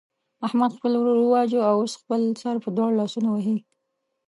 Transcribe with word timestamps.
احمد 0.47 0.71
خپل 0.77 0.91
ورور 0.95 1.17
وواژه 1.21 1.59
او 1.71 1.75
اوس 1.81 1.93
خپل 2.01 2.21
سر 2.41 2.55
په 2.63 2.69
دواړو 2.75 2.99
لاسونو 3.01 3.29
وهي. 3.31 3.57